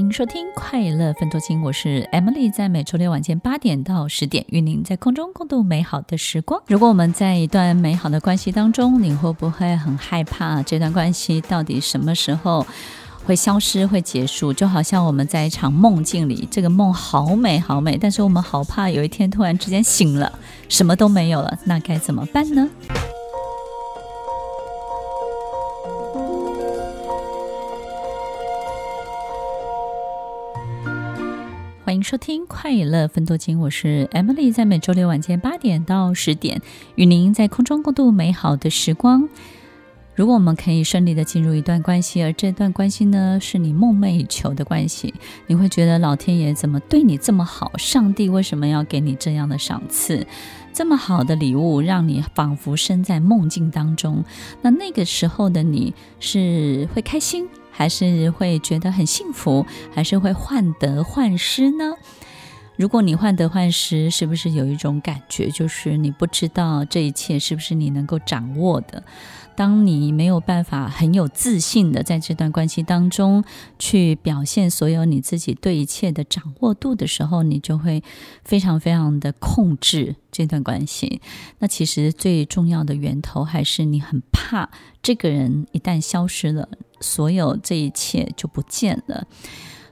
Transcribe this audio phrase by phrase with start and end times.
[0.00, 6.62] 欢迎收听《快乐分多金》，我是 Emily，在每周六晚间八点到十点，与您在空中共度美好的时光。
[6.68, 12.66] 如果我们在一段美好的关系当中，你会不会很害怕这段关系到底什么时候
[13.26, 14.54] 会消失、会结束？
[14.54, 20.32] 就好像我们在一场梦境里，这个梦好美好美，但是我们好怕有一天突然之间醒了，
[20.70, 22.66] 什么都没有了，那该怎么办呢？
[31.90, 36.62] 欢迎收听《快乐分多金》，我是 Emily，在每周六晚间八点到十点，
[36.94, 39.28] 与您在空中共度美好的时光。
[40.14, 45.12] 如果我们可以顺利的进入一段关系，而这段关系呢，是你梦寐以求的关系，
[45.48, 47.72] 你会觉得老天爷怎么对你这么好？
[47.76, 50.24] 上帝为什么要给你这样的赏赐？
[50.72, 54.24] 这么好的礼物，让你仿佛身在梦境当中。
[54.62, 57.48] 那那个时候的你是会开心？
[57.70, 61.94] 还是会觉得很幸福，还是会患得患失呢？
[62.76, 69.02] 如果你患得患失，是不是有一种感觉，就是你不知道这一切是不是你能够掌握的？
[69.54, 73.44] 当你没有办法很有自信的在这段关系当中
[73.78, 78.02] 去表现所有你自己对一切的掌握度的时候，你就会
[78.42, 81.20] 非常非常的控制这段关系。
[81.58, 84.70] 那其实最重要的源头还是你很怕
[85.02, 89.26] 这个人一旦消失了，所有这一切就不见了。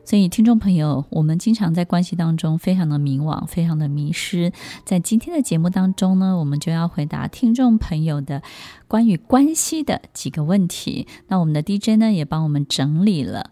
[0.04, 4.50] 所以，听众朋友，我们经常在关系当中非常的迷惘，非常的迷失。
[4.86, 8.42] 在今天的节目当中呢，我们就要回答听众朋友的
[8.86, 11.06] 关于关系的几个问题。
[11.26, 13.50] 那我们的 DJ 呢，也帮我们整理了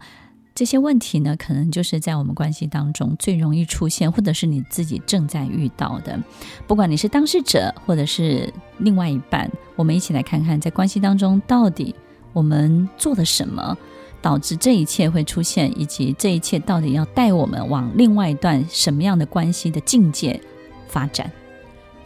[0.55, 6.19] 这些问题呢，可能就是在我们关系当中最容易出现，或者是你自己正在遇到的。
[6.67, 11.95] 不管你是当事者，或者是另外一半，我们一起来看看，在关系当中到底
[12.37, 13.77] 我们做了什么。
[14.23, 20.41] 导致这一切会出现，以及这一切到底要带我们往另外一段什么样的关系的境界
[20.89, 21.31] 发展？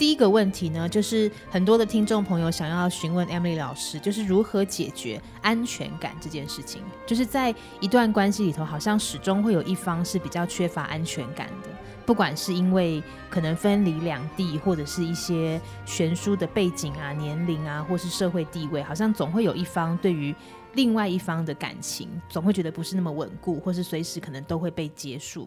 [0.01, 6.81] 第一个问题呢，就是很多的听众朋友想要询问 Emily 老师，就是如何解决安全感这件事情。
[7.07, 11.69] 就是在一段关系里头，好像始终会有一方是比较缺乏安全感的，
[12.07, 20.35] 不管是因为可能分离两地，或者是一些悬殊的背景啊、年龄啊，或是社会地位，好像总会有一方对于
[20.73, 25.47] 另外一方的感情总会觉得不是那么稳固，或是随时可能都会被结束，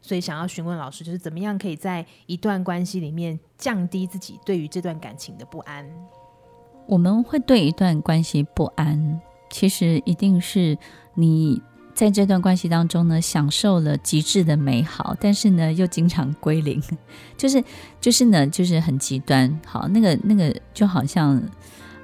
[0.00, 5.84] 所以想要询问老师，就是怎么样可以在一段关系里面降低自己对于这段感情的不安？
[6.86, 9.20] 我们会对一段关系不安，
[9.50, 10.78] 其实一定是
[11.14, 11.60] 你
[11.94, 16.82] 在这段关系当中呢，享受了极致的美好，但是呢又经常归零，
[17.36, 17.62] 就是
[18.00, 19.60] 就是呢就是很极端。
[19.66, 21.42] 好，那个那个就好像。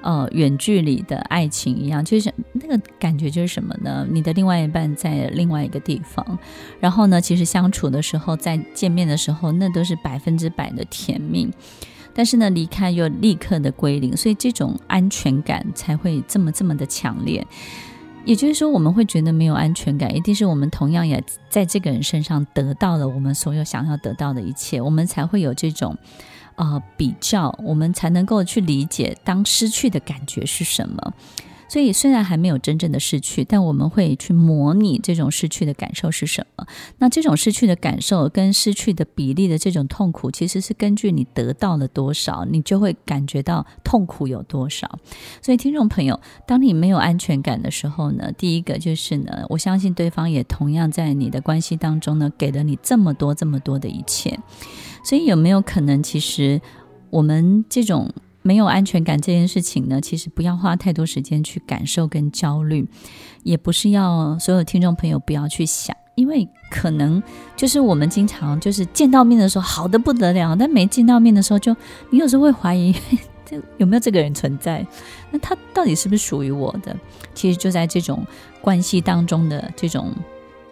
[0.04, 4.06] 呃，远距离的爱情一样，就是那个感觉就是什么呢？
[4.10, 6.38] 你的另外一半在另外一个地方，
[6.78, 11.50] 然后呢，其实相处的时候，在见面的时候，那都是百分之百的甜蜜，
[12.12, 17.42] 但是呢，离开又立刻的归零，所以这种安全感才会这么这么的强烈。
[18.26, 25.96] 也就是说，我们会觉得没有安全感，一定是我们同样也在这个人身上得到了我们所有想要得到的一切，我们才会有这种。
[26.56, 31.12] 呃，比较我们才能够去理解当失去的感觉是什么。
[31.66, 36.64] 所以虽然还没有真正的失去，但我们会去模拟这种失去的感受是什么。
[36.98, 44.98] 那这种失去的感受跟失去的比例的这种痛苦，其实是根据你得到了多少，你就会感觉到痛苦有多少。
[45.42, 54.38] 所以听众朋友，当你没有安全感的时候呢，第一个就是呢，我相信对方也同样在你的关系当中呢，给了你这么多这么多的一切。
[55.04, 56.60] 所以有没有可能，其实
[57.10, 58.10] 我们这种
[58.42, 62.88] 没有安全感这件事情呢，其实不要花太多时间去感受跟焦虑，
[63.42, 67.22] 也不是要所有听众朋友不要去想，因为可能
[67.54, 71.76] 就是我们经常就是见到面的时候好得不得了，但没见到面的时候就
[72.10, 72.94] 你有时候会怀疑
[73.44, 74.84] 这有没有这个人存在，
[75.30, 76.96] 那他到底是不是属于我的？
[77.34, 78.26] 其实就在这种
[78.62, 80.10] 关系当中的这种。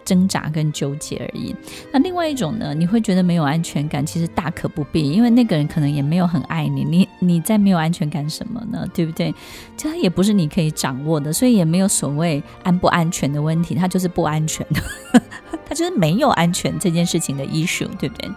[0.05, 1.55] 挣扎跟纠结而已。
[1.91, 8.87] 那另外一种呢，你会觉得没有安全感，其实大可不必，因为那个人可能也没有很爱你，你你在没有安全感什么呢？
[8.93, 9.33] 对不对？
[9.75, 15.21] 这也不是你可以掌握的，所以也没有所谓安不安全的问题，他就是不安全的，
[15.65, 18.29] 他就是没有安全这件事情的 issue，对不对？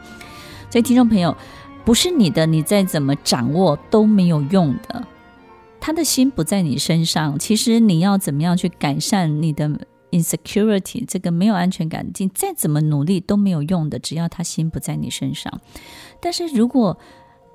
[0.71, 1.37] 所以听众朋友，
[1.85, 5.05] 不是你的，你再怎么掌握都没有用的。
[5.79, 9.71] 他的心不在你身上，其实你要怎么样去改善你的
[10.11, 13.99] ？insecurity 这个没有安全感，你再怎么努力都没有用的。
[13.99, 15.61] 只要他心不在你身上，
[16.21, 16.99] 但是如果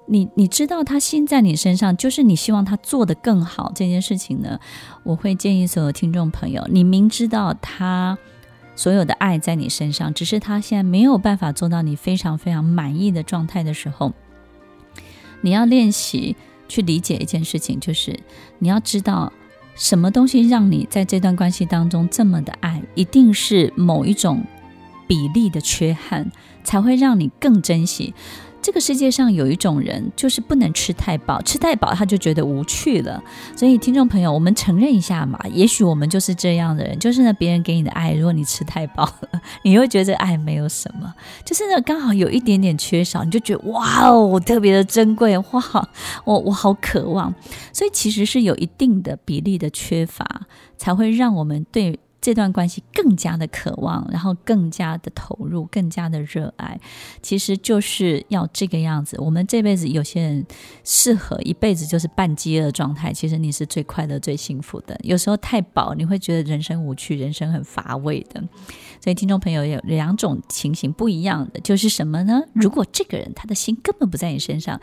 [0.08, 4.60] 你你知道他心在你身上，就是你希望他做得更好这件事情呢，
[5.04, 8.18] 我会建议所有听众朋友，你明知道他
[8.76, 14.12] 所有的爱在你身上，只是他现在没有办法做到你非常非常满意的状态的时候，
[15.42, 16.36] 你要练习
[16.68, 18.20] 去理解一件事情，就是
[18.60, 19.32] 你要知道。
[19.76, 24.44] 什么东西让你在这段关系当中这么的爱，一定是某一种
[25.08, 26.32] 比例的缺憾，
[26.64, 28.14] 才会让你更珍惜。
[28.62, 33.22] 这个世界上有一种人，就是不能吃太饱，吃太饱他就觉得无趣了。
[33.56, 41.14] 所以，听众朋友，我们承认一下嘛，也许我们就是这样的人，就是呢，别人给你的爱，如果你吃太饱了，你会觉得爱没有什么，
[41.44, 45.90] 就是呢，刚好有一点点缺少，你就觉得哇哦，特别的珍贵，哇，
[46.24, 47.34] 我我好渴望。
[47.74, 50.42] 所以，其实是有一定的比例的缺乏，
[50.78, 52.00] 才会让我们对。
[52.22, 56.80] 这段关系更加的渴望，然后更加的投入，更加的热爱，
[57.24, 59.18] 其实就是要这个样子。
[59.20, 60.46] 我们这辈子有些人
[60.84, 64.96] 适合一辈子就是半饥饿状态，其实你是最快乐、最幸福的。
[65.04, 68.42] 有时候太饱，你会觉得人生无趣，人生很乏味的。
[69.04, 72.44] 所以听众朋友有两种情形不一样的，就是什么呢？
[72.54, 74.80] 如果这个人他的心根本不在你身上。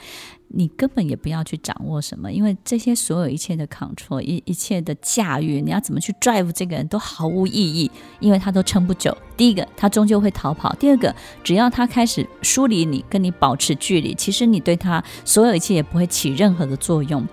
[0.48, 7.90] 你根本也不要去掌握什么，因为这些所有一切的 control，一一切的驾驭，你要怎么去 drive 这个人都毫无意义，
[8.20, 9.16] 因为他都撑不久。
[9.36, 11.14] 第一个，他终究会逃跑；第二个，
[11.44, 17.26] 只要他开始疏离你，跟你保持距离，其实你对他所有一切也不会起任何的作用。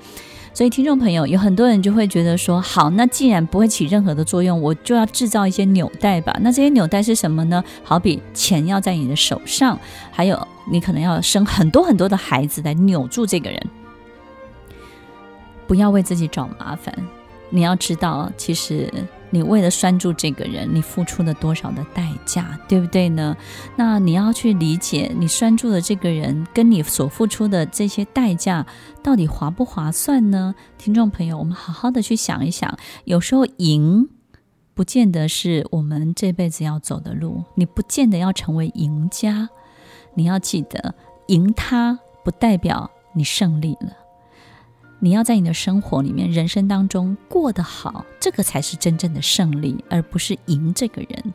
[0.54, 6.34] 所以，听众朋友，有很多人就会觉得说：好，那既然不会起任何的作用，我就要制造一些纽带吧。
[6.42, 7.62] 那这些纽带是什么呢？
[7.84, 9.78] 好比钱要在你的手上，
[10.12, 13.62] 还有你可能要生很多很多的孩子来扭住这个人。
[15.68, 16.94] 不要为自己找麻烦，
[17.50, 18.92] 你要知道，其实。
[19.32, 23.36] 你为了拴住这个人，你付出了多少的代价，对不对呢？
[23.76, 28.66] 那你要去理解，你拴住的这个人跟你所付出的这些代价，
[29.04, 30.56] 到底划不划算呢？
[30.78, 34.08] 听众朋友，我们好好的去想一想，有时候赢
[34.74, 39.50] 不见得是我们这辈子要走的路，你不见得要成为赢家。
[40.16, 40.96] 你要记得，
[41.28, 43.96] 赢他不代表你胜利了。
[45.00, 51.34] 你要在你的生活里面、人生当中过得好，这个才是真正的胜利，而不是赢这个人。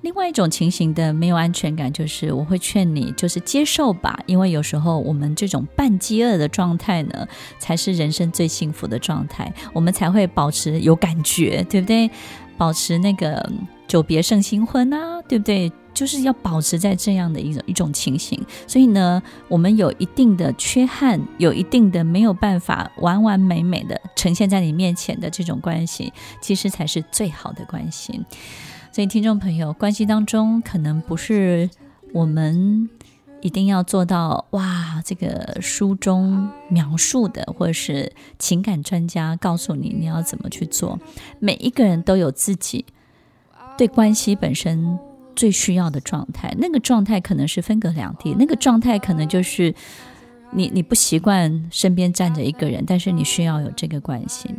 [0.00, 7.26] 另外一种情形的没有安全感，就是我会劝你，就是接受吧，因为有时候我们这种半饥饿的状态呢，
[7.58, 12.08] 才是人生最幸福的状态，我们才会保持有感觉，对不对？
[12.56, 13.50] 保持那个
[13.88, 15.70] 久别胜新婚啊，对不对？
[15.98, 28.12] 就是要保持在这样的一种一种情形，所以呢，我们有一定的缺憾，有一定的没有办法完完美美的呈现在你面前的这种关系，其实才是最好的关系。
[28.92, 31.68] 所以，听众朋友，关系当中可能不是
[32.12, 32.88] 我们
[33.40, 41.00] 一定要做到哇，这个书中描述的，或者是情感专家告诉你你要怎么去做。
[41.40, 42.84] 每一个人都有自己
[43.76, 44.96] 对关系本身。
[45.38, 49.72] 最需要的状态，那个状态可能是分隔两地，那个状态可能就是
[50.50, 54.52] 你你不习惯身边站着一个人，但是你需要有这个关系。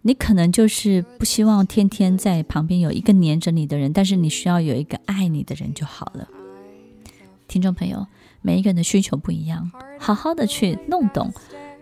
[0.00, 6.26] 你可能就是不希望天天在旁边有一个黏着你的人，但是你需要有一个爱你的人就好了。
[7.46, 8.06] 听众朋友，
[8.40, 11.30] 每一个人的需求不一样，好好的去弄懂，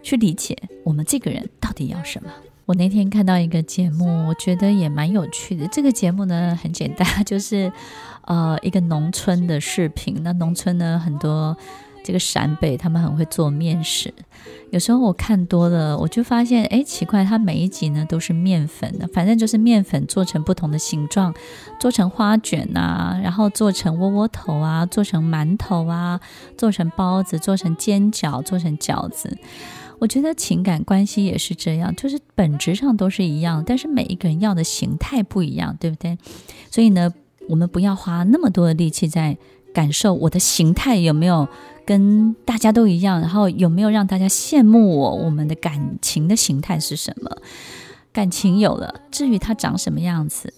[0.03, 2.29] 去理解我们这个人到底要什么。
[2.69, 5.67] 我那天看到一个节目，我觉得也蛮有趣的。
[5.69, 7.73] 这个节目呢，很简单， 就是
[8.27, 10.21] 呃一个农村的视频。
[10.23, 11.57] 那农村呢，很多
[12.05, 14.13] 这个陕北他们很会做面食。
[14.71, 21.33] 有时候我看多了，我就发现，哎，奇怪，它每一集呢都是面粉的，反正就是面粉做成不同的形状，
[21.81, 26.21] 做成花卷啊，然后做成窝窝头啊，做成馒头啊，
[26.59, 29.39] 做成包子，做成煎饺，做成饺子。
[29.99, 36.17] 我觉得情感关系也是这样，就是本质上都是一样，但是每一个人要的形态不一样，对不对？
[36.71, 37.13] 所以呢，
[37.49, 39.37] 我们不要花那么多的力气在
[39.75, 41.49] 感受我的形态有没有
[41.85, 47.37] 跟大家都一样，然后有没有让大家羡慕我，我们的感情的形态是什么？
[48.13, 50.53] 感情有了，至于它长什么样子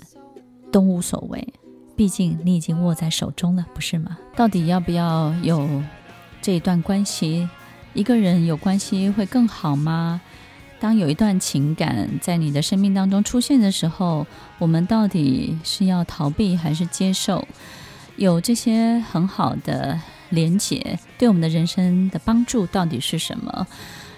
[0.70, 1.52] 都无所谓。
[1.96, 4.16] 毕竟你已经握在手中了，不是吗？
[4.34, 5.68] 到底要不要有
[6.40, 7.48] 这一段关系？
[7.92, 10.20] 一个人有关系会更好吗？
[10.78, 14.26] 当有一段情感在你的生命当中出现的时候，
[14.58, 17.46] 我们到底是要逃避还是接受？
[18.16, 23.66] 有这些很好的连结，对我们的人生的帮助到底是什么？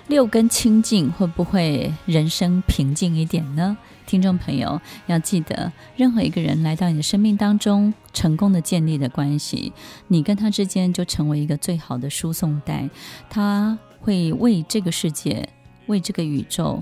[0.08, 3.76] 六根清净会不会人生平静一点呢？
[4.06, 9.72] 听众朋友要记得，任何一个人来到你的生命当中，成功的建立的关系，
[10.08, 12.88] 你跟他之间就成为一个最好的输送带，
[13.30, 15.48] 他会为这个世界。
[15.86, 16.80] 为这个宇宙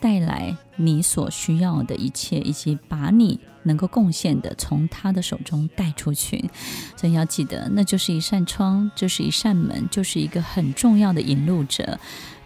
[0.00, 6.50] 带来你所需要的一切，以及把你能够贡献的从他的手中带出去。
[6.96, 12.00] 所以要记得，那就是一扇窗，就是一扇门，就是一个很重要的引路者。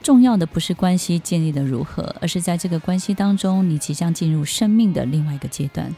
[0.04, 5.90] 重要的不是关系建立的如何，而是在这个关系当中，你即将进入生命的另外一个阶段。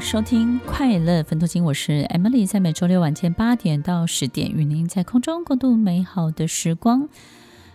[0.00, 7.10] 收听快乐分多金，我是 Emily，在每周六晚间八点到十点，与您在空中共度美好的时光。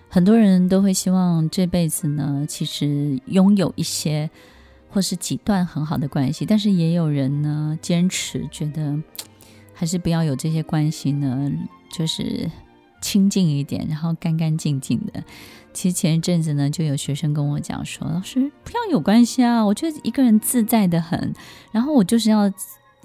[0.07, 4.31] 很多人都会希望这辈子呢，其实拥有一些
[4.89, 8.98] 或是几段很好的关系，但是也有人呢坚持觉得
[9.74, 11.51] 还是不要有这些关系呢，
[11.91, 12.50] 就是
[13.01, 15.24] 清静一点，然后干干净净的。
[15.72, 21.34] 其实前一阵子呢，就有学生跟我讲说：“老师，不要有关系啊，我觉得一个人自在的很。
[21.72, 22.51] 然后我就是要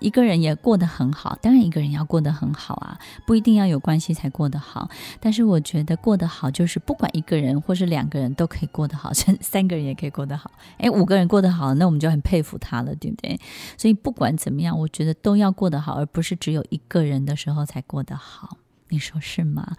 [0.00, 1.38] 一个人也过得很好。
[1.40, 4.88] 当然，一个人要过得很好啊，不一定要有关系才过得好。
[5.20, 10.50] 但是我觉得过得好，就是不管一个人或是两个人都可以过得好，甚 至三个人也可以过得好。
[10.78, 13.38] 诶，五个人过得好，那我们就很佩服他了，对不对？
[13.78, 18.58] 所以不管怎么样，我觉得都要过得好，而不是只有一个人的时候才过得好。
[18.88, 19.76] 你说是吗？”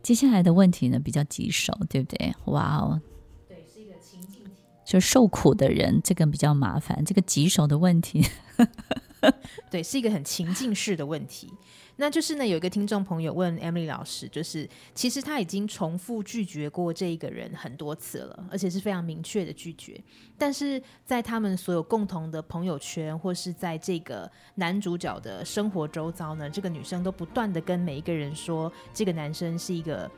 [0.00, 2.34] 接下来的问题呢，比较棘手，对不对？
[2.46, 3.00] 哇哦，
[3.46, 4.52] 对，是一个情境题，
[4.86, 7.04] 就受苦的人，这个比较麻烦。
[7.04, 8.24] 这个棘手的问题，
[9.70, 11.52] 对，是一个很情境式的问题。
[12.00, 20.00] 那就是呢，有一个听众朋友问 Emily 老师，就是其实他已经重复拒绝过这一个人很多次了，而且是非常明确的拒绝。
[20.38, 30.08] 但是在他们所有共同的朋友圈，或是在这个男主角的生活周遭呢，这个女生都不断的跟每一个人说，这个男生是一个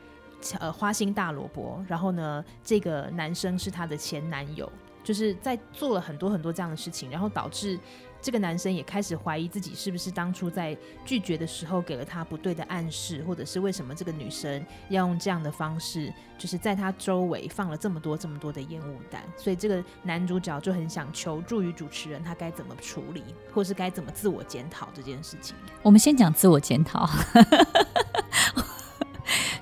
[0.59, 4.71] 呃花心大萝卜，然后呢，这个男生是她的前男友，
[5.03, 7.79] 就是在做了很多很多这样的事情，然后导致。
[8.23, 19.23] 这个男生也开始怀疑自己是不是当初在拒绝的时候给了他不对的暗示，或者是为什么这个女生要用这样的方式，就是在他周围放了这么多这么多的烟雾弹。
[19.35, 25.55] 所以这个男主角就很想求助于主持人，他该怎么处理，或是该怎么自我检讨这件事情。
[25.81, 27.09] 我们先讲自我检讨。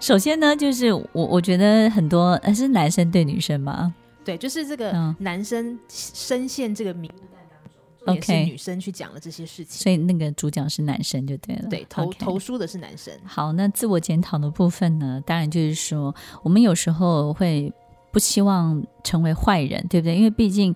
[0.01, 3.95] 首先呢，就是我我觉得很多是男生对女生吗？
[4.29, 7.09] 对，就是这个男生深陷这个迷。
[8.07, 11.67] 也是女生去讲了这些事情，所以那个主角是男生就对了。
[11.69, 13.13] 对，投投书的是男生。
[13.23, 15.21] 好，那自我检讨的部分呢？
[15.27, 17.71] 当然就是说，我们有时候会
[18.11, 20.15] 不希望成为坏人，对不对？
[20.15, 20.73] 因为毕竟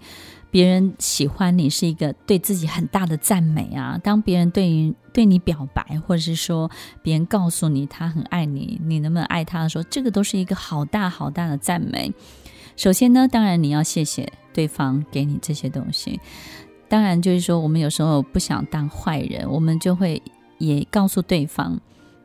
[0.51, 3.97] 别人喜欢你是一个对自己很大的赞美啊。
[4.03, 6.69] 当别人对于对你表白，或者是说
[7.01, 12.13] 别人告诉你他很爱你，你能不能爱他的时候，这个都是一个好大好大的赞美。
[12.75, 16.19] 首先呢，当然你要谢谢对方给你这些东西。
[16.89, 20.21] 当然，就是说，我们有时候不想当坏人，我们就会
[20.59, 21.79] 也告诉对方，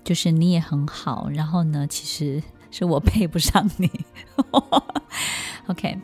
[0.04, 1.30] 就是你也很好。
[1.30, 3.90] 然后呢，其实是我配不上你。
[5.68, 5.96] OK，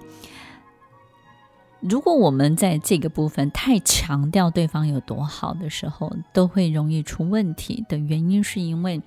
[1.80, 9.02] 如果我们在这个部分太强调对方有多好的时候，都会容易出问题的原因，是因为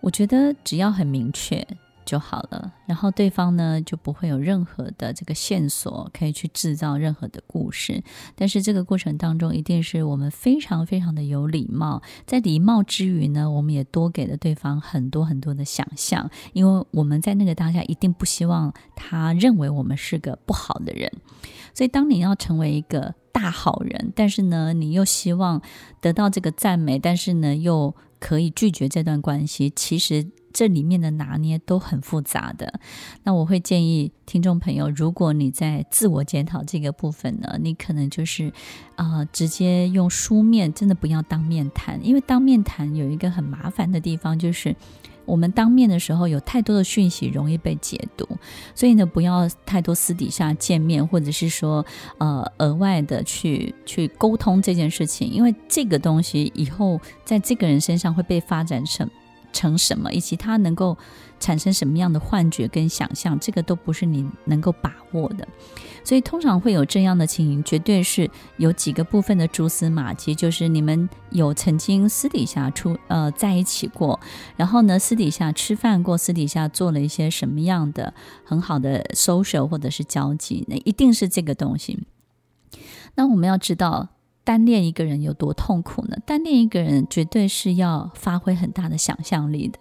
[0.00, 1.66] 我觉得只要很明确。
[2.10, 8.02] 就好了，然后对方呢，就不会有任何的这个线索可以去制造任何的故事。
[8.34, 21.08] 但是这个过程当中，一定是我们非常非常的有礼貌，在礼貌之余呢，我们也多给了对方很多很多的想象，因为我们在那个当下一定不希望他认为我们是个不好的人。
[21.72, 25.62] 所以当你要成为一个大好人，但是呢，你又希望
[26.00, 30.26] 得到这个赞美，但是呢，又可以拒绝这段关系，其实。
[30.52, 32.80] 这里面的拿捏都很复杂的，
[33.22, 38.52] 那我会建议听众朋友，如果你在自我检讨这个部分呢，你可能就是
[38.96, 44.74] 啊、呃，直接用书面，真的不要当面谈，因为当面谈有一个很麻烦的地方，就是
[45.24, 48.26] 我们当面的时候有太多的讯息容易被解读，
[48.74, 51.84] 所以呢，不要太多私底下见面，或者是说
[52.18, 59.08] 呃额外的去去沟通这件事情，因为这个东西以后在这个人身上会被发展成。
[59.52, 60.96] 成什么，以及它能够
[61.38, 65.46] 产生什么样的幻觉跟想象，这个都不是你能够把握的。
[66.02, 74.18] 所以通常会有这样的情形，绝对是有几个部分的蛛丝马迹，就是你们有曾经私底下出呃在一起过，
[74.56, 78.14] 然后呢私底下吃饭过，私底下做了一些什么样的
[78.44, 82.06] 很好的 social 或者是交际，那一定是这个东西。
[83.16, 84.08] 那我们要知道，
[84.50, 86.16] 单恋一个人有多痛苦呢？
[86.26, 89.78] 单恋一个人绝对是要发挥很大的想象力的。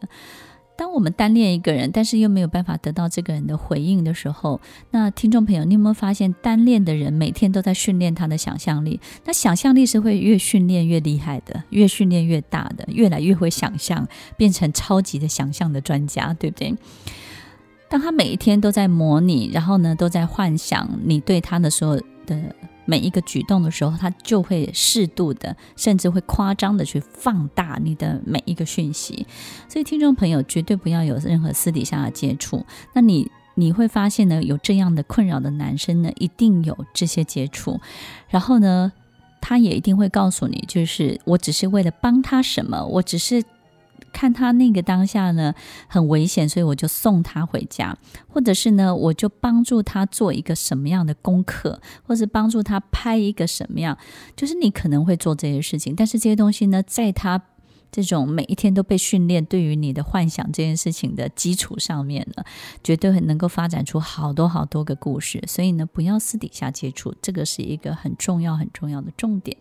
[0.77, 4.61] 当我们单恋一个人，但是又没有办法得到这个人的回应的时候，
[4.91, 8.99] 那听众朋友，你有没有发现，单恋的人每天都在训练他的想象力？
[9.25, 14.07] 那想象力是会越训练越厉害的，越训练越大的，越来越会想象，
[14.37, 16.75] 变成超级的想象的专家，对不对？
[17.89, 22.55] 当他每一天都在模拟，然后呢，都在幻想你对他的所有的。
[22.89, 29.27] 每一个举动的时候，他就会适度的，甚至会夸张的去放大你的每一个讯息。
[29.67, 32.65] 所以，听众朋友绝对不要有任何私底下的接触。
[32.93, 37.79] 那你你会发现呢，有这样的困扰的男生呢，一定有这些接触。
[38.27, 38.91] 然后呢，
[39.39, 43.43] 他也一定会告诉你，就是我只是为了帮他什么，我只是。
[44.09, 45.53] 看他那个当下呢，
[45.87, 47.97] 很危险，所以我就送他回家，
[48.27, 53.97] 或者是呢，我就帮助他做一个什么样的功课，或是帮助他拍一个什么样，
[54.35, 57.41] 就是你可能会做这些事情，但是这些东西呢，在他
[57.91, 62.43] 这种每一天都被训练对于你的幻想这件事情的基础上面呢，
[62.83, 69.57] 绝对很能够发展出好多好多个故事，所以呢，不要私底下接触，这个是一个很重要很重要的重点。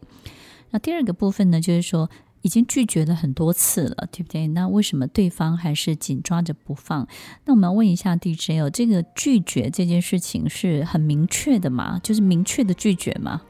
[0.70, 2.10] 那第二个部分呢，就是说。
[2.42, 4.46] 已经拒绝了很多次了，对不对？
[4.48, 7.06] 那为什么对方还是紧抓着不放？
[7.44, 12.00] 那我们要问一下 DJ 哦，这个拒绝这件事情是很明确的吗？
[12.02, 13.42] 就是明确的拒绝吗？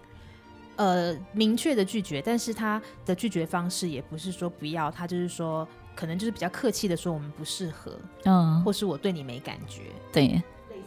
[0.76, 5.66] 呃，明确的拒绝，但是他的拒绝方式也不是说不要，他就是说
[5.96, 10.42] 可能就是比较客气的说我们不适合，嗯，或是我对你没感觉，对。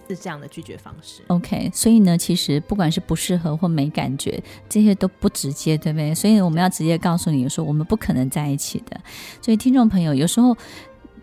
[0.08, 1.22] 是这样的拒绝方式。
[1.28, 6.14] OK，所以呢，其实不管是不适合或没感觉，这些都不直接，对不对？
[6.14, 9.00] 所以我们要直接告诉你说，我们不可能在一起的。
[9.42, 10.56] 所以听众朋友，有时候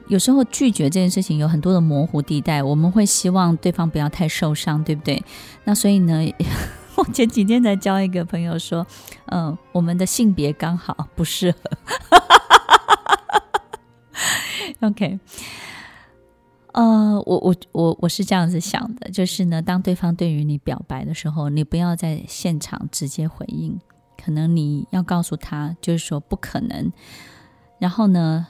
[0.09, 5.23] 有时候拒绝这件事情有很多的模糊地带，我们会希望对方不要太受伤，对不对？
[5.65, 6.27] 那所以呢，
[6.97, 8.87] 我前几天才教一个朋友说，
[9.27, 11.59] 嗯，我们的性别刚好不适合。
[14.89, 15.19] OK。
[16.73, 23.79] 呃，我我我我是这样子想的，就是呢，当对方对于你表白的时候，你不要在现场直接回应，
[24.23, 26.93] 可能你要告诉他，就是说不可能。
[27.79, 28.47] 然后呢，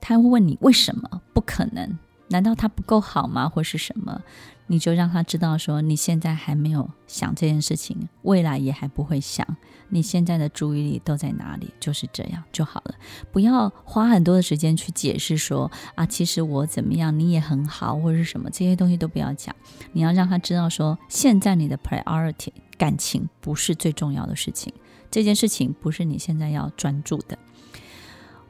[0.00, 1.98] 他会问你为什么不可能？
[2.28, 3.48] 难道他不够好吗？
[3.48, 4.20] 或是什么？
[4.68, 9.46] 你就让他知道说，你现在还没有想这件事情，未来也还不会想。
[9.88, 11.72] 你现在的注意力都在哪里？
[11.78, 12.94] 就是这样就好了，
[13.30, 19.54] 不要花很多的时间去解释说啊，其实我怎么样，你也很好，或者是什么这些东西都不要讲。
[19.92, 24.72] 你要让他知道说，现在你的 priority 感情不是最重要的事情，
[25.10, 27.38] 这件事情不是你现在要专注的。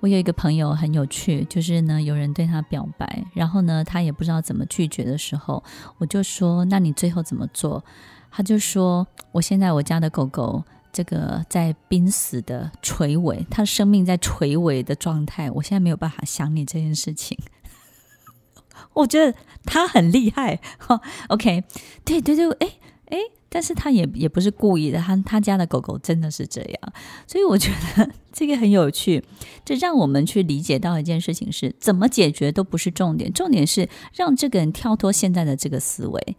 [0.01, 5.63] 我有一个朋友很有趣，就是呢，有人对他表白，然后呢，他也不知道怎么拒绝的时候，
[5.99, 7.83] 我就说：“那你最后怎么做？”
[8.31, 17.39] 他就说：“我现在我家的狗狗这个在濒死的垂危，它生命在垂危的状态，我现在没有办法想你这件事情。
[18.93, 20.61] ”我觉得他很厉害。
[20.79, 21.65] 哈，OK，
[22.05, 22.73] 对对对，哎
[23.07, 23.19] 哎。
[23.49, 26.93] 但是他也也不是故意的，他他家的狗狗真的是这样，
[27.27, 29.23] 所以我觉得 这个很有趣，
[29.65, 36.37] 这让我们去理解到一件事情是怎么解决都不是重点，重点是让这个人跳脱现在的这个思维。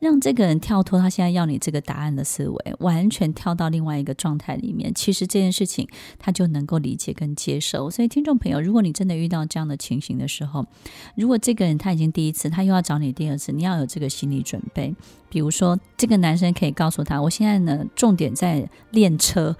[0.00, 4.92] 让这个人跳脱他现在要你这个答案的思维，完全跳到另外一个状态里面。
[4.94, 5.86] 其实这件事情
[6.18, 7.88] 他就能够理解跟接受。
[7.90, 10.66] 所以，听众朋友，如果你真的遇到这样的情形的时候，
[11.14, 14.94] 如果这个人他已经第一次，他又要找你第二次，你要有这个心理准备。
[15.28, 19.54] 比如说，这个男生可以告诉他：“我现在呢，重点在练车。”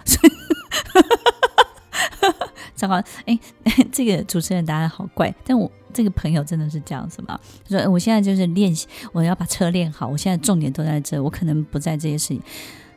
[2.81, 3.39] 糟糕，哎，
[3.93, 5.71] 这个主持人答案好怪，但我。
[5.93, 7.37] 这个朋友真的是这样子吗？
[7.69, 10.07] 他说：“我现在就是练习，我要把车练好。
[10.07, 12.41] 我现在重点都在这，我可能不在这些事情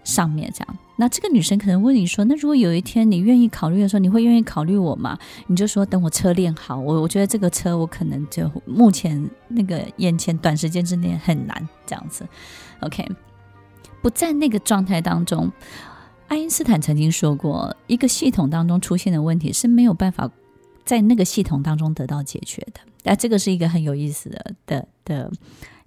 [0.03, 0.47] 上面。
[0.53, 5.17] 这样，那这个女生可能问你说：‘那如果有一天你愿意考虑的时候，你会愿意考虑我吗？’
[5.49, 12.23] 你就说：‘等我车练好，我我觉得这个车我可能就目前那个眼前短时间之内很难这样子。
[12.81, 13.03] ’OK，
[14.03, 15.51] 不在那个状态当中。
[16.27, 20.29] 爱因斯坦曾经说过，一个系统当中出现的问题是没有办法。”
[20.85, 25.31] 在那个系统当中得到解决的，那这个是一个很有意思的的的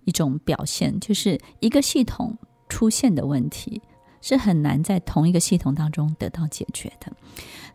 [0.06, 2.34] 一种表现，就是一个系统
[2.66, 3.82] 出现的问题
[4.26, 7.12] 是很难在同一个系统当中得到解决的。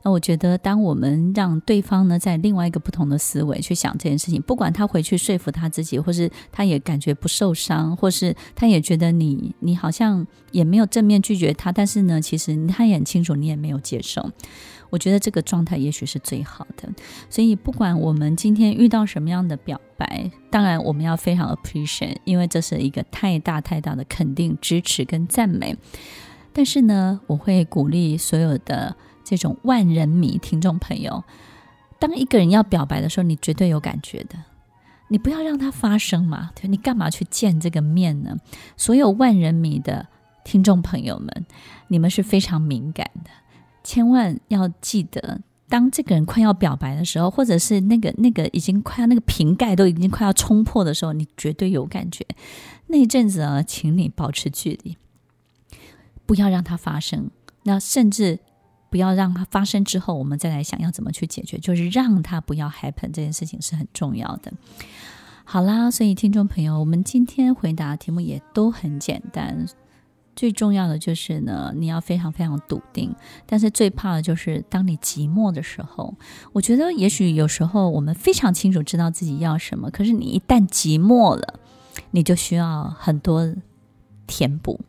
[0.04, 14.32] 那我觉得，当我们让对方呢，在另外一个不同的思维去想这件事情，不管他回去说服他自己，或是他也感觉不受伤，或是他也觉得你你好像也没有正面拒绝他，但是呢，其实他也很清楚你也没有接受。
[14.90, 16.90] 我觉得这个状态也许是最好的。
[17.30, 25.78] 所以，不管我们今天遇到什么样的表白，当然我们要非常 appreciate，因为这是一个太大太大的肯定、支持跟赞美。
[26.54, 28.96] 但是呢，我会鼓励所有的。
[29.24, 31.24] 这种万人迷听众朋友，
[32.00, 34.36] 当一个人要表白的时候，你绝对有感觉的。
[35.08, 38.36] 你不要让它发生嘛，对，你干嘛去见这个面呢？
[38.76, 40.08] 所有万人迷的
[40.44, 41.46] 听众朋友们，
[41.88, 43.30] 你们是非常敏感的，
[43.86, 52.26] 千万要记得，当这个人快要表白的时候，或者是那个那个已经快要那个瓶盖都已经快要冲破的时候，你绝对有感觉。
[52.88, 54.98] 那一阵子啊，请你保持距离，
[56.32, 57.30] 不要让它发生。
[57.64, 58.40] 那甚至。
[58.92, 64.52] 不要让它发生之后，我们再来想要怎么去解决，就是让它不要 happen 这件事情是很重要的。
[65.46, 69.66] 好啦，所以听众朋友，我们今天回答的题目也都很简单，
[70.36, 73.16] 最重要的就是呢，你要非常非常笃定。
[73.46, 76.14] 但是最怕的就是当你寂寞的时候，
[76.52, 81.62] 我觉得也许有时候我们非常清楚知道自己要什么，可是你一旦寂寞了，
[82.12, 83.56] 你就需要很多
[84.28, 84.82] 填补。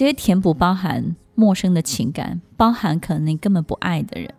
[0.00, 1.14] 这些填补包含。
[1.34, 4.34] 陌生的情感，包含可能你根本不爱的人，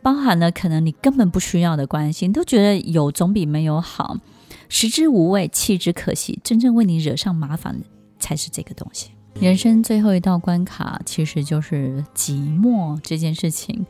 [0.00, 4.16] 包含了可能你根本不需要的关系，你都觉得有总比没有好，
[4.68, 6.38] 食之无味，弃之可惜。
[6.44, 7.86] 真正为你惹上麻烦的
[8.20, 9.10] 才是这个东西。
[9.40, 13.84] 人生最后一道关卡，其实就是寂寞这件事情。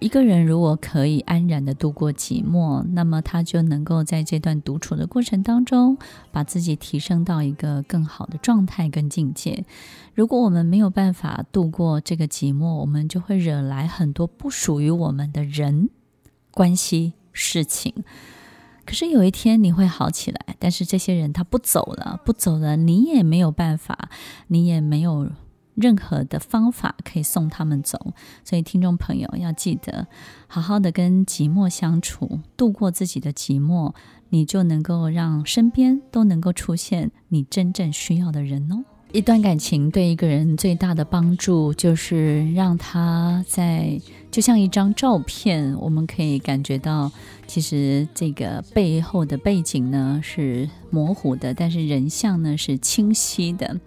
[0.00, 5.96] 一个人如果可以安然的度过寂寞，那么他就能够在这段独处的过程当中，
[6.30, 9.64] 把自己提升到一个更好的状态跟境界。
[10.16, 15.90] 如果我们没有办法度过这个寂寞，我们就会惹来很多不属于我们的人、
[16.50, 17.92] 关系、事情。
[18.86, 24.08] 可是有一天你会好起来，但是这些人他不走了，不走了，你也没有办法，
[24.48, 25.30] 你也没有。
[25.74, 30.06] 任何的方法可以送他们走，所以听众朋友要记得，
[30.46, 33.92] 好好的跟寂寞相处，度过自己的寂寞，
[34.30, 38.86] 你就能够让身边都能够出现你真正需要的人哦。
[39.16, 43.98] 一段感情对一个人最大的帮助，就是让他在
[44.30, 47.10] 就像一张照片，我们可以感觉到，
[47.46, 53.80] 其实这个背后的背景呢是模糊的，但是人像呢是清晰的。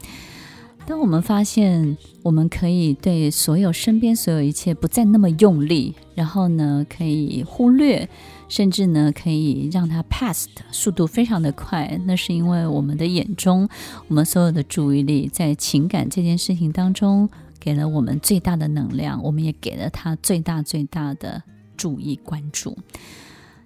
[0.90, 8.10] 当我们发现我们可以对所有身边所有一切不再那么用力，然后呢，可以忽略，
[8.48, 13.70] 甚至呢，可以让它 pass 的速度非常的快，那是因为我们的眼中，
[14.08, 21.44] 我们所有的注意力在情感这件事情当中给了我们最大的能量，我们也给了他最大最大的
[21.78, 22.76] 注意关注，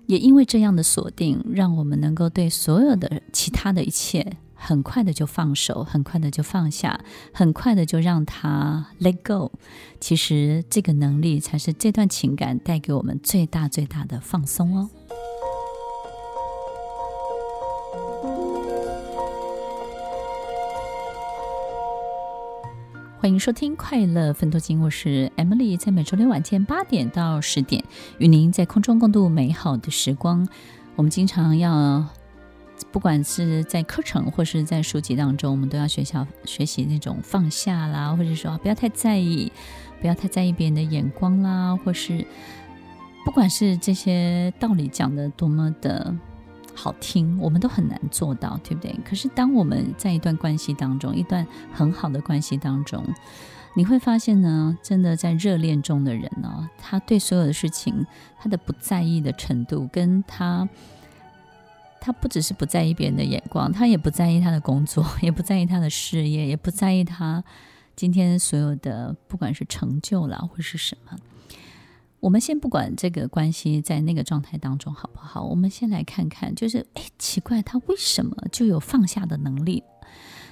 [0.08, 4.36] 也因为这样的锁定，让我们能够对所有的其他的一切。
[4.66, 7.02] 很快的就放手，很快的就放下，
[7.34, 9.52] 很快的就让他 let go。
[10.00, 14.90] 其实这个能力才是这段情感带给我们最大最大的放松哦。
[23.20, 27.84] 欢迎收听《快乐分多金》，我是 Emily，在每周六晚间八点到十点，
[28.18, 30.48] 与您在空中共度美好的时光。
[30.96, 32.06] 我们经常要。
[32.94, 36.14] 不管是在课程或是在书籍当中，我们都要学习
[36.46, 39.52] 学习那种放下啦，或者说不要太在意，
[40.00, 42.24] 不要太在意别人的眼光啦，或是
[43.26, 46.16] 不管是这些道理讲得多么的
[46.76, 48.96] 好听，我们都很难做到，对不对？
[49.04, 53.04] 可是当我们在一段关系当中，一段很好的关系当中，
[53.76, 58.06] 你会发现呢，真的在热恋中的人呢，他对所有的事情，
[58.40, 60.70] 他的不在意的程度，跟他。
[62.06, 67.42] 他不只是不在意别人的眼光，他也不在意他的工作， 也不在意他的事业，也不在意他
[67.96, 71.18] 今天所有的，不管是成就啦，或是什么。
[72.20, 79.82] 我们先不管这个关系在那个状态当中好不好，我们先来看看，就是哎，奇怪，他为什么就有放下的能力？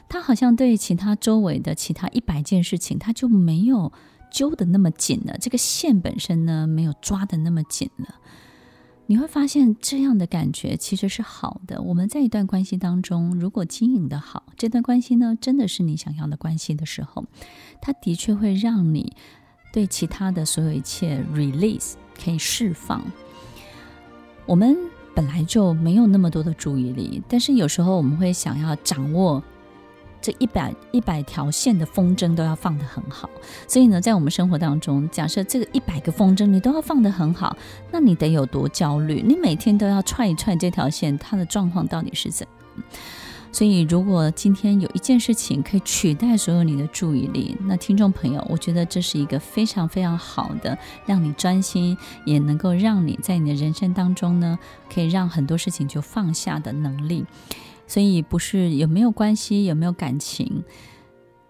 [0.07, 3.91] 他好像对其他周围的其他一百件事情，他就没有
[4.31, 8.15] 揪得那么紧了，这个线本身呢，没有抓得那么紧了。
[9.11, 11.81] 你会发现这样的感觉其实是好的。
[11.81, 17.25] 我们在一段关系当中，如果经营得好，这段关系呢，真的是你想要的关系的时候，
[17.81, 19.11] 它的确会让你
[19.73, 23.03] 对其他的所有一切 release 可以释放。
[24.45, 24.77] 我们
[25.13, 29.43] 本来就没有那么多的注意力，但是有时候我们会想要掌握
[30.21, 33.29] 这一百一百条线的风筝都要放得很好。
[33.67, 37.57] 所以呢，在我们生活当中，假设这个一百个风筝你都要放得很好，
[37.91, 39.23] 那你得有多焦虑？
[39.25, 42.47] 你每天都要踹一踹这条线，它的状况到底是怎？
[43.53, 54.57] 所以，如果今天有一件事情可以取代所有你的注意力，那听众朋友，我觉得这是一个非常非常好的，让你专心，也能够让你在你的人生当中呢，
[54.93, 57.25] 可以让很多事情就放下的能力。
[57.91, 60.63] 所以，不是有没有关系，有没有感情，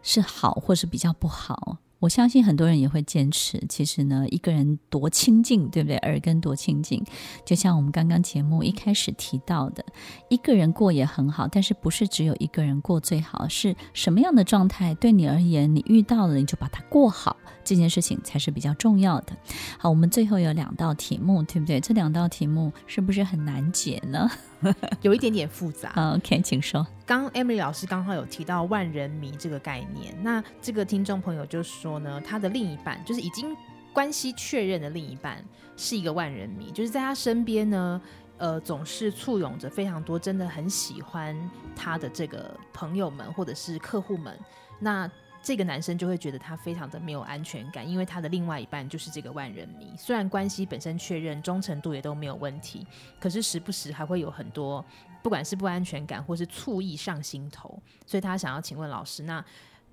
[0.01, 1.77] 是好或是比较不好。
[2.01, 3.63] 我相信很多人也会坚持。
[3.69, 5.97] 其实呢，一个人多亲近，对不对？
[5.97, 7.03] 耳根多亲近，
[7.45, 9.85] 就像我们刚刚节目一开始提到的，
[10.27, 13.47] 一个人过也很好，但是不是只有一个人过最好？
[13.47, 19.37] 是什么样的状态对你而言，你遇到了你就把它过好，这件事情才是比较重要的。
[19.77, 21.79] 好，我们最后有两道题目，对不对？
[21.79, 24.27] 这两道题目是不是很难解呢？
[25.01, 25.91] 有一点点复杂。
[26.15, 26.85] OK，请说。
[27.03, 33.55] 刚 Emily 老师刚好有提到万人迷这个概念，那这个听众朋友就说呢，他的另一半就是已经
[33.93, 35.43] 关系确认的另一半
[35.77, 38.01] 是一个万人迷，就是在他身边呢，
[38.37, 41.35] 呃，总是簇拥着非常多真的很喜欢
[41.75, 44.37] 他的这个朋友们或者是客户们，
[44.79, 45.09] 那。
[45.43, 49.91] 这个男生就会觉得他非常的没有安全感，因为他的另外一半就是这个万人迷。
[49.97, 52.85] 虽然关系本身确认，忠诚度也都没有问题，
[53.19, 54.85] 可是时不时还会有很多，
[55.23, 57.81] 不管是不安全感或是醋意上心头。
[58.05, 59.43] 所以他想要请问老师，那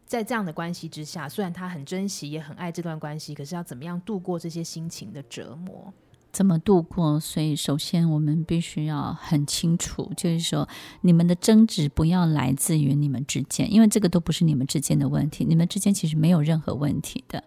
[0.08, 5.92] 在这样的关系之下，虽然他很珍惜也很爱这段关系，可是要怎么样度过这些心情的折磨？
[6.32, 7.20] 怎么度过？
[7.20, 10.66] 所以首先我们必须要很清楚，就是说
[11.02, 17.44] 你们的争执不要来自于你们之间，因为这个都不是你们之间的问题，你们之间其实没有任何问题的。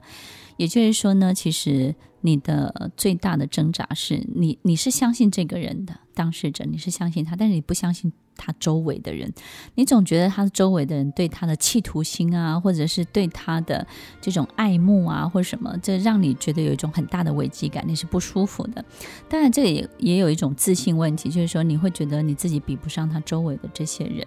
[0.57, 8.13] 也就是说呢，其实你的最大的挣扎是你你是相信这个人的当事者，你是相信他，但是你不相信。
[8.37, 9.31] 他周围的人，
[9.75, 13.85] 你总觉得他周围的人对他的企图心啊，或者是对他的
[14.19, 18.83] 这种爱慕啊，或者什么，这让你觉得有一种很大的危机感，你是不舒服的。
[19.29, 24.25] 当然，这也也有一种自信问题，就是说你会觉得你自己比不上他周围的这些人。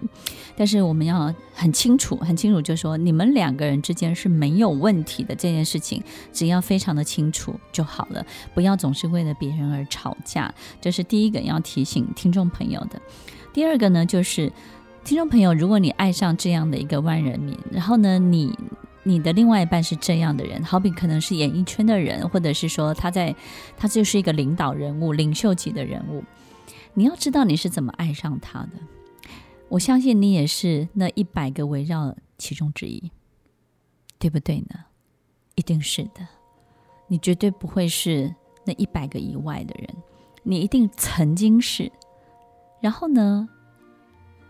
[0.54, 6.00] 但是我们要很清楚，很清楚，就是说你们两个人之间是没有问题的这件事情，
[6.32, 10.54] 只要非常的清楚就好了，不要总是为了别人而吵架。
[10.80, 13.00] 这是第一个要提醒听众朋友的。
[13.52, 14.50] 第二个呢，就是
[15.04, 18.58] 听众朋友，如果你爱上这样的一个万人迷，然后呢，你
[19.02, 23.34] 你的另外一半是这样的人，好比可能是演艺圈的人，或者是说他在
[23.76, 26.24] 他就是一个领导人物、领袖级的人物，
[26.94, 28.70] 你要知道你是怎么爱上他的。
[29.68, 33.10] 我相信你也是那一百个围绕其中之一，
[34.18, 34.86] 对不对呢？
[35.54, 36.26] 一定是的，
[37.08, 39.88] 你绝对不会是那一百个以外的人，
[40.44, 41.90] 你一定曾经是。
[42.80, 43.48] 然后呢，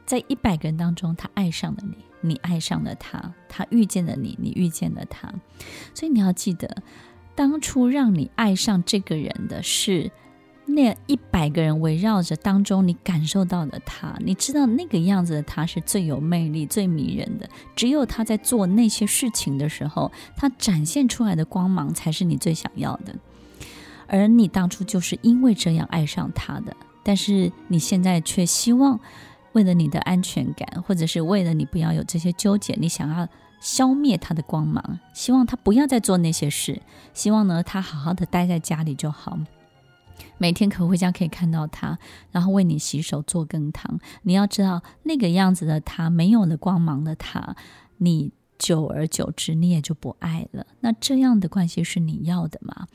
[0.04, 5.32] 在一百个人当中，他爱上了你，你爱上了他，他遇见了你，你遇见了他。
[5.94, 6.82] 所以你要记得，
[7.34, 10.10] 当初让你爱上这个人的是
[10.66, 17.48] 那一百个人围绕着当中，你感受到的他，你知道那个样子的他是最有魅力、最迷人的。
[17.76, 23.14] 只有他在做那些事情的时候，他展现出来的光芒才是你最想要的。
[24.06, 26.76] 而你当初就是因为这样爱上他的。
[27.02, 28.98] 但是你现在却希望，
[29.52, 33.28] 为了你的安全感，或者是为了你不要有这些纠结，你想要
[33.60, 36.80] 消灭他的光芒，希望他不要再做那些事，
[37.12, 39.38] 希望呢他好好的待在家里就好，
[40.38, 41.98] 每天可回家可以看到他，
[42.30, 44.00] 然后为你洗手做羹汤。
[44.22, 47.54] 你要知道那个样子的他，没有了光芒的他，
[47.98, 50.66] 你久而久之你也就不爱了。
[50.80, 52.86] 那这样的关系是你要的吗？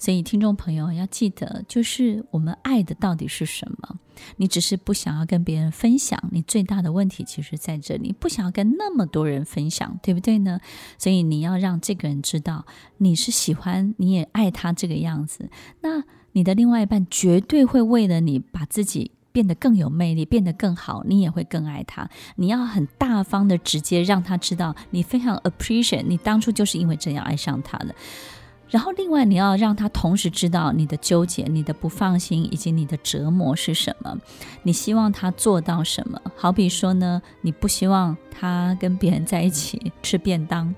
[0.00, 3.98] 所以，听众朋友要记得，就是我们爱的到底是什么？
[4.38, 10.58] 你只是不想要跟别人分享，你最大的问题其实在这里，不想要跟那么多人分享，对不对呢？
[10.96, 12.64] 所以你要让这个人知道
[12.96, 15.50] 你是喜欢，你也爱他这个样子。
[15.82, 22.08] 那你的另外一半绝对会为了你把自己变得更有魅力，变得更好，你也会更爱他。
[22.36, 27.94] 你要很大方的直接让他知道，你非常 appreciate，你当初就是因为这样爱上他的。
[28.70, 34.16] 然后，另外你要让他同时知道你的纠结、你的不放心以及你的折磨是什么。
[34.62, 36.20] 你希望他做到什么？
[36.36, 40.72] 好比说呢，你不希望他跟别人在一起吃便当，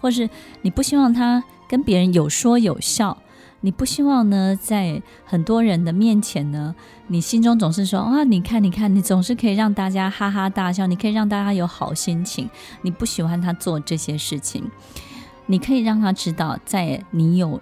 [0.00, 0.30] 或是
[0.62, 3.20] 你不希望他跟别人有说有笑，
[3.62, 6.72] 你不希望呢，在很多人的面前呢，
[7.08, 12.48] 你心中总是说啊，你看，你看，你总是可以让大家哈哈大笑，你可以让大家有好心情。
[12.82, 14.70] 你不喜欢他做这些事情。
[15.46, 17.60] 你可以让他知道，在你有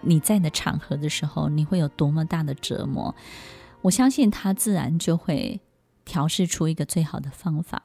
[0.00, 3.14] 你在的场合的时候，你会有多么大的折磨。
[3.82, 5.60] 我相信他自然就会
[6.04, 7.82] 调试出一个最好的方法。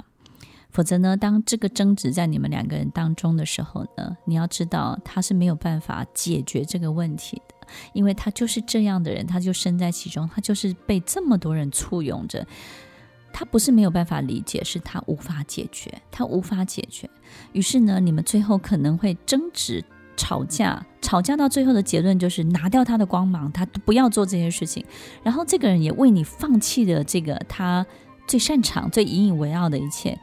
[0.72, 12.48] 否则呢，当这个争执在你们两个人当中的时候呢，你要知道他是没有办法解决这个问题的，因为他就是这样的人，他就身在其中，他就是被这么多人簇拥着。
[13.34, 17.10] 他不是没有办法理解，是他无法解决，他无法解决。
[17.54, 19.84] 于是呢，你们最后可能会争执、
[20.18, 24.86] 吵架，吵架到最后的结论就是拿掉他的光芒，他不要做这些事情。
[25.24, 27.86] 然后这个人也为你放弃了这个他
[28.28, 30.18] 最擅长、最引以为傲的一切。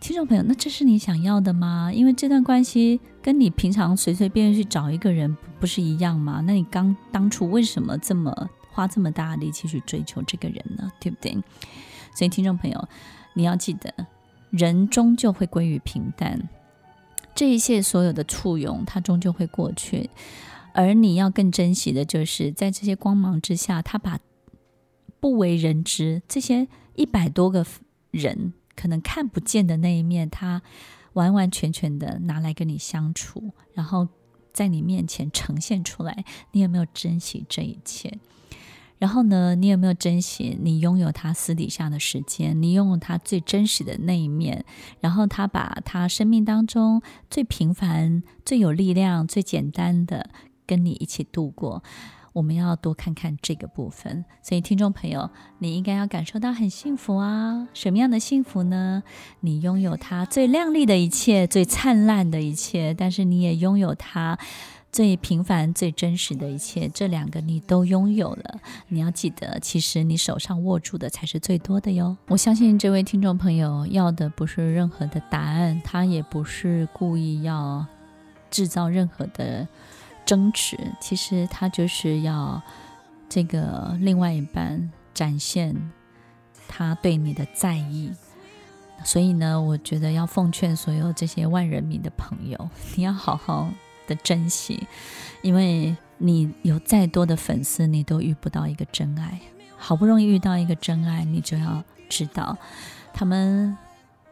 [0.00, 1.90] 听众朋友，那这是你想要的吗？
[1.90, 6.42] 因为这段关系跟你平常随随便便去找一个人不是一样吗？
[6.46, 10.92] 那你刚当初为什么这么花这么大的力气去追求这个人呢？
[11.00, 11.34] 对不对？
[12.14, 12.88] 所以，听众朋友，
[13.34, 13.92] 你要记得，
[14.50, 16.48] 人终究会归于平淡，
[17.34, 20.08] 这一切所有的簇拥，它终究会过去。
[20.72, 24.18] 而你要更珍惜的，就是在这些光芒之下，他把
[25.20, 27.64] 不为人知这些一百多个
[28.10, 30.62] 人可能看不见的那一面，他
[31.12, 34.08] 完完全全的拿来跟你相处，然后
[34.52, 36.24] 在你面前呈现出来。
[36.50, 38.18] 你有没有珍惜这一切？
[38.98, 42.62] 然后呢，你有没有珍惜你拥有他私底下的时间？
[42.62, 44.64] 你拥有他最真实的那一面？
[45.00, 50.30] 然后他把他生命当中最平凡、最有力量、最简单的
[50.66, 51.82] 跟你一起度过。
[52.34, 54.24] 我们要多看看这个部分。
[54.42, 57.68] 所以，听众朋友，你应该要感受到很幸福啊！
[57.74, 59.04] 什么样的幸福呢？
[59.40, 64.38] 你拥有他最亮丽的一切、最灿烂的一切，但是你也拥有他。
[64.94, 68.60] 最平凡、最真实的一切，这两个你都拥有了。
[68.86, 72.16] 你要记得，其实你手上握住的才是最多的哟。
[72.28, 77.84] 我相信这位听众朋友要的不是任何的答案，他也不是故意要
[78.52, 79.66] 制造任何的
[80.24, 80.78] 争执。
[81.00, 82.62] 其实他就是要
[83.28, 85.74] 这个另外一半展现
[86.68, 88.12] 他对你的在意。
[89.04, 93.68] 所以呢，我觉得要奉劝所有这些万人迷的朋友，你要好好。
[94.06, 94.86] 的珍惜，
[95.42, 99.40] 因为你有再多的粉丝，你都遇不到一个真爱。
[99.76, 102.56] 好不容易遇到一个真爱，你就要知道，
[103.12, 103.76] 他们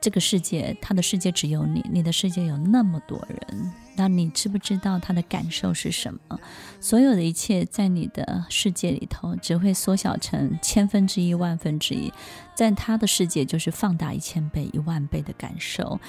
[0.00, 6.40] 这个世界，他的世界只有你，你的世界有那么多人，那你知不知道他的感受是什么？
[6.80, 12.10] 所有的一切在你的世界里头，只会缩小成千分之一、万分之一，
[12.54, 16.00] 在他的世界就是放大一千倍、一万倍的感受。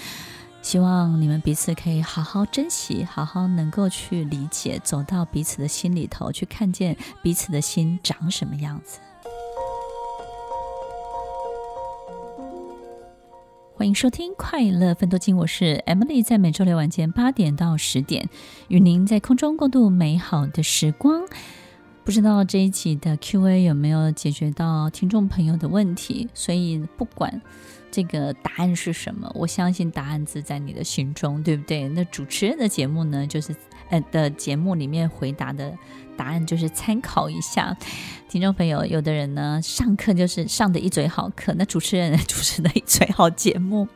[0.64, 9.00] 希望你们彼此可以好好珍惜，好好能够去理解，走到彼此的心里头，去看见彼此的心长什么样子。
[13.76, 18.30] 欢迎收听《快乐奋斗经》，我是 Emily，在每周六晚间八点到十点，
[18.70, 21.24] 与您在空中共度美好的时光。
[22.04, 26.30] 不知道这一期的 Q&A 有没有解决到听众朋友的问题？
[26.34, 27.42] 所以不管。
[27.96, 29.32] 这个答案是什么？
[29.36, 31.88] 我相信答案自在你的心中，对不对？
[31.90, 33.56] 那主持人的节目呢，就是
[33.92, 35.72] 呃的节目里面回答的
[36.18, 37.78] 答案，就是参考一下。
[38.28, 43.88] 听众朋友，有的人呢上课就是上的一嘴好课，那主持人 主持的一嘴好节目。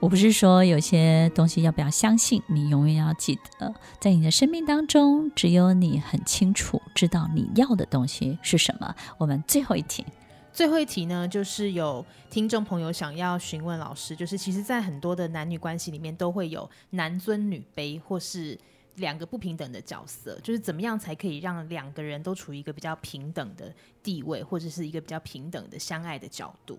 [0.00, 8.94] 我不是说有些东西要不要相信，你永远要记得，在你的生命当中，只有你很清楚知道你要的东西是什么。
[9.18, 10.06] 我们最后一题。
[10.52, 18.56] 最后一题呢，就是有听众朋友想要询问老师，就是其实，在很多的男女关系里面，都会有男尊女卑，或是
[18.94, 26.78] 两个不平等的角色，就是怎么样才可以让两个人都处于一个比较平等的地位，或者是一个比较平等的相爱的角度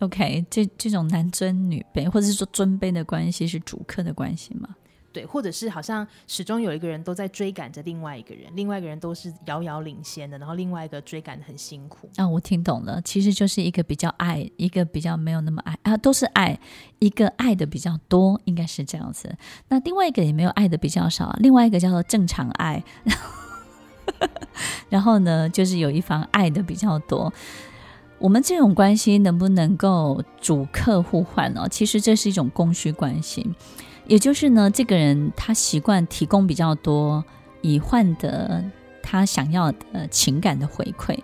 [0.00, 4.68] ？OK，这这种男尊女卑，或者是说尊卑的关系，是主客的关系吗？
[5.12, 12.06] 对，或者是好像始终有一个人都在追赶着另外一个人，另外一个人都是遥遥领先的，然后另外一个追赶的很辛苦。
[12.16, 16.60] 啊，我听懂了，其实就是一个比较爱，一个比较没有那么爱啊，都是爱，
[16.98, 19.34] 一个爱的比较多，应该是这样子。
[19.68, 22.84] 那另外一个也没有爱的比较少，另外一个叫做正常爱。
[24.90, 27.32] 然后呢，就是有一方爱的比较多。
[28.18, 31.66] 我们这种关系能不能够主客互换呢？
[31.70, 33.46] 其实这是一种供需关系。
[34.06, 37.24] 也就是呢，这个人他习惯提供比较多，
[37.60, 38.64] 以换得
[39.02, 41.18] 他想要的情感的回馈。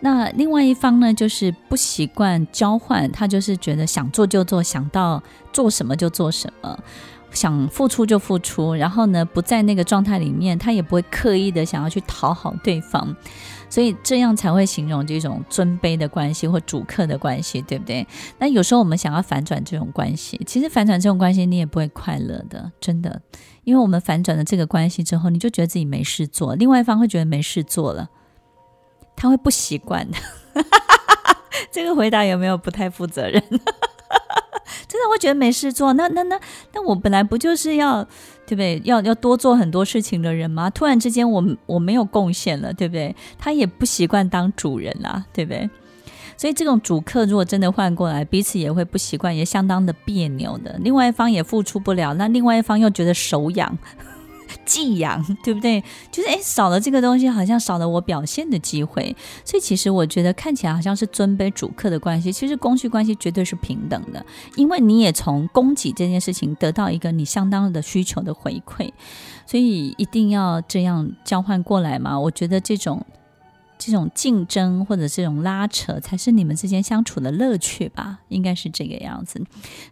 [0.00, 5.22] 那另外一方呢，就是不习惯交换，他就是觉得想做就做，想到
[5.52, 6.78] 做什么就做什么，
[7.32, 8.74] 想付出就付出。
[8.74, 13.16] 然后呢，不在那个状态里面，他也不会刻意的想要去讨好对方。
[13.68, 18.06] 所以这样才会形容这种尊卑的关系或主客的关系，对不对？
[18.38, 23.20] 那有时候我们想要反转这种关系，其实反转这种关系你也不会快乐的，真的。
[23.64, 28.08] 因为我们反转了这个关系之后，你就觉得自己没事做，另外一方会觉得没事做了，
[29.14, 30.16] 他会不习惯的。
[31.70, 33.42] 这个回答有没有不太负责任？
[34.88, 35.92] 真的会觉得没事做。
[35.92, 36.40] 那那那
[36.72, 38.06] 那我本来不就是要
[38.48, 38.80] 对不对？
[38.84, 40.70] 要要多做很多事情的人吗？
[40.70, 43.14] 突然之间我我没有贡献了，对不对？
[43.38, 45.68] 他也不习惯当主人啦，对不对？
[46.38, 50.78] 所以这种主客如果真的换过来，彼此也会不习惯，也相当的别扭的。
[50.80, 53.76] 另外一方也付出不了，那另外一方又觉得手痒、
[54.64, 55.82] 寄养，对不对？
[56.10, 59.16] 就是诶，少了这个东西，好像少了我表现的机会。
[59.44, 64.24] 所以其实我觉得看起来好像是尊卑主客的关系，其实供需关系绝对是平等的，
[64.56, 68.90] 因为你也从供给这件事情得到一个你相当的需求的回馈，
[69.46, 72.18] 所以一定要这样交换过来嘛。
[72.18, 73.04] 我觉得这种。
[73.80, 78.18] 这种竞争或者这种拉扯，才是你们之间相处的乐趣吧？
[78.26, 79.40] 应该是这个样子。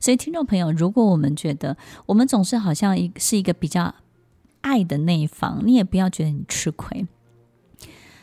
[0.01, 3.95] 所以，听众朋友，如果我们觉得我们总是好像一是一个比较
[4.67, 7.07] 爱的那一方，你也不要觉得你吃亏，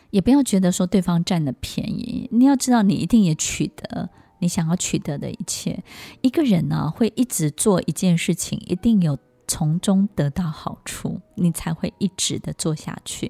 [0.10, 2.28] 也不要觉得说对方占了便宜。
[2.34, 5.84] 你要知道，你一定也取得你想要取得的一切。
[6.22, 9.18] 一个人呢，会一直做一件事情，一定有。
[9.46, 13.30] 从中得到好处，你才会一直的做下去。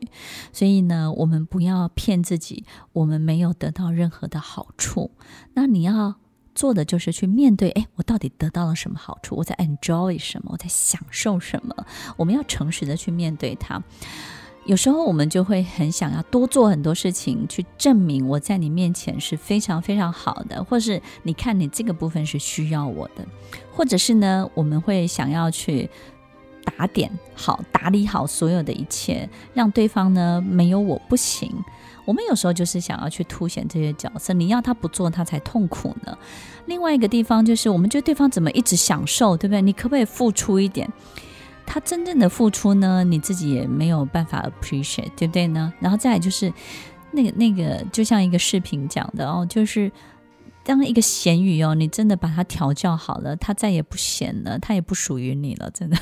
[0.54, 5.10] 所以呢，我们不要骗自己，我们没有得到任何的好处。
[5.56, 6.16] 那你要
[6.56, 9.36] 做的就是去面对，诶，我到底得到了什么好处？
[9.36, 10.52] 我在 enjoy 什么？
[10.54, 11.76] 我在享受什么？
[12.18, 13.82] 我们要诚实的去面对它。
[14.66, 23.28] 有时候我们就会很想要多做很多事情，去证明我在你面前是非常非常好的，或是你看你这个部分是需要我的，
[23.74, 25.90] 或者是呢，我们会想要去
[26.64, 31.52] 打点好、打理好所有的一切，让对方呢没有我不行。
[32.06, 36.18] 我们有时候就是想要去凸显这些角色，你要他不做，他才痛苦呢。
[36.66, 39.62] 另外一个地方就是，我们觉得对方怎么一直享受，对不对？
[39.62, 40.92] 你可不可以付出一点？
[41.66, 45.74] 他真正的付出呢，你自己也没有办法 appreciate，对不对呢？
[45.80, 46.52] 然后再来就是
[47.12, 49.90] 那个那个，就像一个视频讲的哦，就是
[50.64, 55.98] 当一个咸鱼哦，你真的把它调教好了，它再也不咸了，它也不属于你了，真的，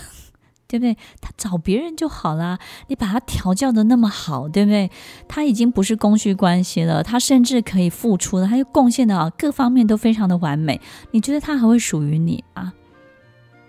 [0.72, 0.96] 对不对？
[1.20, 2.58] 他找别人就好啦。
[2.88, 4.90] 你把他调教的那么好，对不对？
[5.28, 10.80] 他已经不是供需关系了，他甚至可以付出了，他又贡献的啊，各方面都非常的完美。
[11.12, 12.72] 你觉得他还会属于你啊？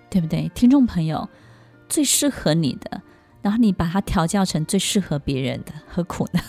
[0.09, 1.29] 对不对，听众朋友？
[1.89, 3.03] 最适合你的，
[3.43, 6.41] 然后你把它调教成最适合别人的，何苦呢？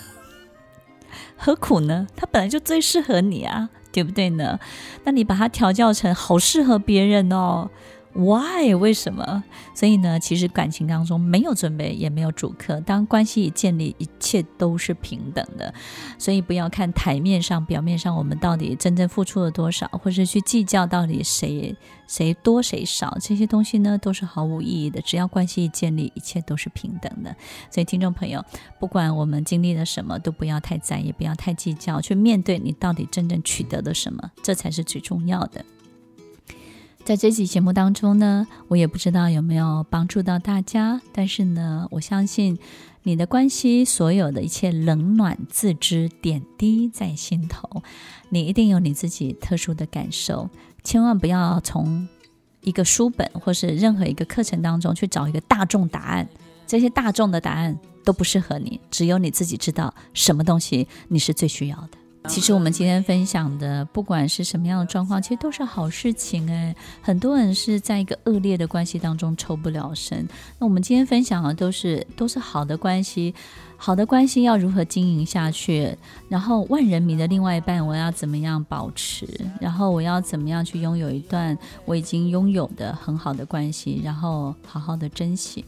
[1.35, 2.07] 何苦呢？
[2.15, 4.59] 他本来就最适合你啊，对不对呢？
[5.03, 7.69] 那你把它调教成好适合别人哦。
[8.15, 8.75] Why？
[8.75, 9.43] 为什么？
[9.73, 12.79] 所以呢，其实感情当中没有尊卑，也没有主客。
[12.81, 15.73] 当关系已建立，一切都是平等的。
[16.19, 21.75] 所以不要看台面上、表面上，我们到底真正付出了多少，或是去计较到底谁
[22.07, 25.01] 谁多谁少，这些东西呢，都是毫无意义的。
[25.01, 27.35] 只要关系已建立，一切都是平等的。
[27.71, 28.45] 所以，听众朋友，
[28.79, 35.65] 不管我们经历了什么，都不要太在意，不要太计较，去面对你到底真正取得了什么，这才是最重要的。
[37.05, 42.57] 在这期节目当中呢，我也不知道有没有帮助到大家，但是呢，我相信
[43.03, 47.83] 你的关系所有的一切冷暖自知，点滴在心头，
[48.29, 50.49] 你一定有你自己特殊的感受，
[50.81, 52.07] 千万不要从
[52.61, 56.29] 一个书本或是任何一个课程当中去找一个大众答案，
[56.65, 62.02] 这些大众的答案都不适合你，只有你自己知道什么东西你是最需要的。
[62.27, 66.75] 其实我们今天分享的，不管是什么样的状况，其实都是好事情哎。
[67.01, 73.35] 很多人是在一个恶劣的关系当中抽不了身，那我们今天分享的都是都是好的关系。
[73.85, 75.93] 好的关系要如何经营下去？
[76.29, 79.27] 然后万人迷的另外一半，我要怎么样保持？
[79.59, 83.99] 然后我要怎么样去拥有一段我已经拥有的很好的关系？
[84.01, 85.65] 然后好好的珍惜，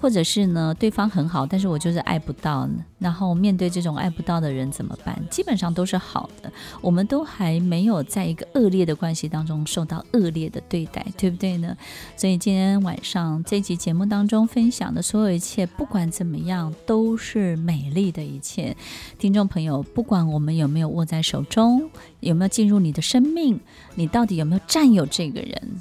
[0.00, 2.76] 或者是呢，对方很好，但是我就是爱不到呢。
[3.00, 5.20] 然后面对这种爱不到的人怎么办？
[5.28, 6.50] 基本上都是好的，
[6.80, 11.76] 我们都还没有在一个恶劣的关系当中受到恶劣的对待，对不对呢？
[12.16, 18.76] 所以今天晚上这集节目当中分享的所有一切，不管怎么样，都是美丽的一切，
[19.18, 21.90] 听众朋友，不管我们有没有握在手中，
[22.20, 23.58] 有没有进入你的生命，
[23.94, 25.80] 你到底有没有占有这个人？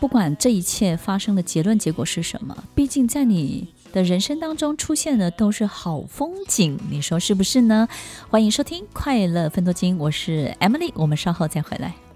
[0.00, 7.88] 不管这一切发生的结论结果是什么，毕竟在你的人生当中出现的都是好风景，你说是不是呢？
[8.28, 11.94] 欢迎收听《快乐分多金》，我是 Emily，我们稍后再回来。